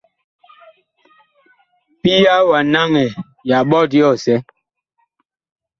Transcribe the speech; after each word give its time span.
Pia 2.01 2.35
wa 2.49 2.59
naŋɛ 2.73 3.03
ya 3.49 3.57
ɓɔt 3.69 3.89
yɔsɛ. 3.99 4.35